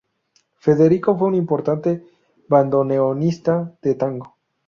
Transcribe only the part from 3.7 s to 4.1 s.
de